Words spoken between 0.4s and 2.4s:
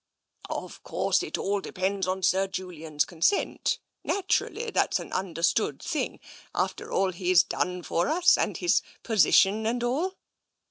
"Of course, it all depends on